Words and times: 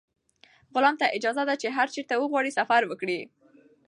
غلام 0.75 0.95
ته 1.01 1.05
اجازه 1.17 1.43
ده 1.49 1.55
چې 1.61 1.67
هر 1.77 1.87
چېرته 1.93 2.13
وغواړي 2.17 2.51
سفر 2.59 2.81
وکړي. 2.87 3.19